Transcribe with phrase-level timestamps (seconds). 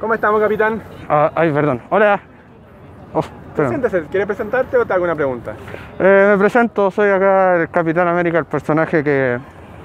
[0.00, 0.82] ¿Cómo estamos, capitán?
[1.10, 1.82] Ah, ay, perdón.
[1.90, 2.18] Hola.
[3.12, 3.22] Oh.
[3.54, 5.54] Preséntese, ¿quieres presentarte o te hago una pregunta?
[5.98, 9.38] Eh, me presento, soy acá el Capitán América, el personaje que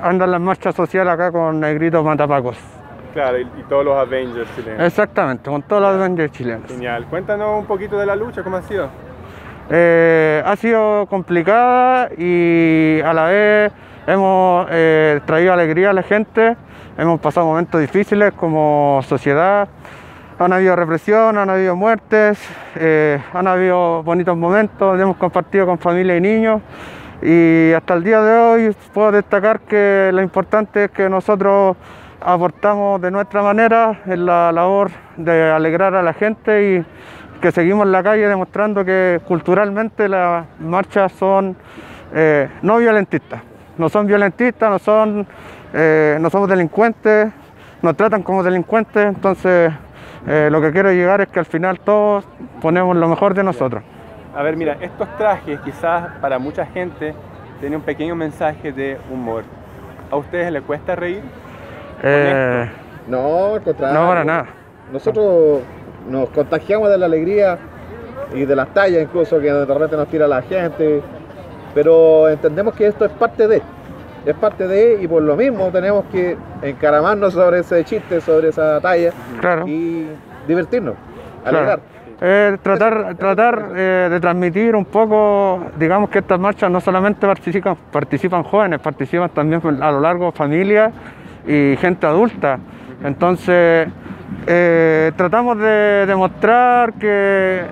[0.00, 2.58] anda en las marchas sociales acá con Negrito Matapacos.
[3.14, 4.86] Claro, y, y todos los Avengers chilenos.
[4.86, 6.70] Exactamente, con todos los Avengers chilenos.
[6.70, 7.06] Genial.
[7.06, 8.88] Cuéntanos un poquito de la lucha, ¿cómo ha sido?
[9.70, 13.72] Eh, ha sido complicada y a la vez
[14.06, 16.56] hemos eh, traído alegría a la gente,
[16.96, 19.68] hemos pasado momentos difíciles como sociedad,
[20.38, 22.38] han habido represión, han habido muertes,
[22.76, 26.60] eh, han habido bonitos momentos, hemos compartido con familia y niños.
[27.22, 31.76] Y hasta el día de hoy puedo destacar que lo importante es que nosotros
[32.20, 36.84] aportamos de nuestra manera en la labor de alegrar a la gente y
[37.40, 41.56] que seguimos en la calle demostrando que culturalmente las marchas son
[42.14, 43.42] eh, no violentistas,
[43.78, 45.26] no son violentistas, no, son,
[45.72, 47.28] eh, no somos delincuentes,
[47.82, 49.72] nos tratan como delincuentes, entonces
[50.26, 52.24] eh, lo que quiero llegar es que al final todos
[52.60, 53.82] ponemos lo mejor de nosotros.
[54.34, 57.14] A ver, mira, estos trajes quizás para mucha gente
[57.60, 59.44] tienen un pequeño mensaje de humor.
[60.10, 61.22] ¿A ustedes les cuesta reír?
[62.02, 62.68] Eh,
[63.08, 63.98] No, al contrario.
[63.98, 64.46] no para nada.
[64.92, 65.60] Nosotros
[66.08, 67.58] nos contagiamos de la alegría
[68.34, 71.02] y de las tallas incluso que de repente nos tira la gente,
[71.76, 73.60] pero entendemos que esto es parte de,
[74.24, 78.80] es parte de y por lo mismo tenemos que encaramarnos sobre ese chiste, sobre esa
[78.80, 79.10] talla
[79.42, 79.68] Claro.
[79.68, 80.06] y
[80.48, 80.94] divertirnos,
[81.42, 81.58] Claro.
[81.58, 81.80] alegrar.
[82.18, 87.76] Eh, tratar tratar eh, de transmitir un poco, digamos que estas marchas no solamente participan,
[87.92, 90.94] participan jóvenes, participan también a lo largo familias
[91.46, 92.58] y gente adulta.
[93.04, 93.86] Entonces,
[94.46, 97.00] eh, tratamos de demostrar que,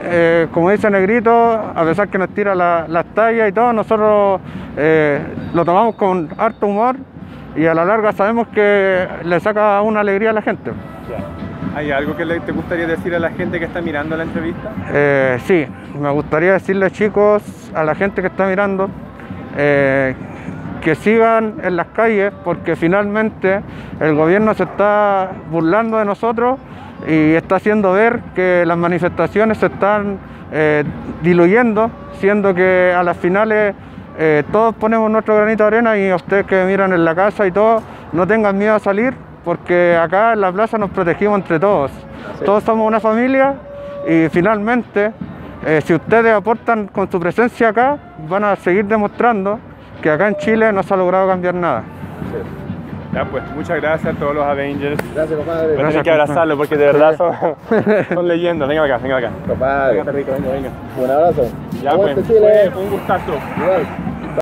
[0.02, 1.32] eh, como dice Negrito,
[1.74, 4.40] a pesar que nos tira la- las tallas y todo, nosotros
[4.76, 5.20] eh,
[5.54, 6.96] lo tomamos con harto humor
[7.56, 10.72] y a la larga sabemos que le saca una alegría a la gente.
[11.76, 14.70] ¿Hay algo que te gustaría decir a la gente que está mirando la entrevista?
[15.44, 15.66] Sí,
[16.00, 17.42] me gustaría decirles chicos,
[17.74, 18.88] a la gente que está mirando,
[20.84, 23.62] que sigan en las calles porque finalmente
[24.00, 26.58] el gobierno se está burlando de nosotros
[27.08, 30.18] y está haciendo ver que las manifestaciones se están
[30.52, 30.84] eh,
[31.22, 31.90] diluyendo,
[32.20, 33.74] siendo que a las finales
[34.18, 37.50] eh, todos ponemos nuestro granito de arena y ustedes que miran en la casa y
[37.50, 41.90] todo, no tengan miedo a salir porque acá en la plaza nos protegimos entre todos.
[42.44, 43.54] Todos somos una familia
[44.06, 45.12] y finalmente,
[45.64, 47.96] eh, si ustedes aportan con su presencia acá,
[48.28, 49.58] van a seguir demostrando
[50.04, 51.82] que acá en Chile no se ha logrado cambiar nada.
[53.14, 54.98] Ya, pues muchas gracias a todos los Avengers.
[55.14, 55.62] Gracias, compadre.
[55.62, 57.32] Voy a tener Gracias, que abrazarlos porque de verdad son,
[58.14, 58.68] son leyendas.
[58.68, 59.30] Venga acá, venga acá.
[59.48, 60.70] Compadre, Venga, perrito, venga, venga.
[60.98, 61.50] un abrazo.
[61.82, 63.32] Ya, pues, fue un gustazo.
[63.56, 63.86] Igual.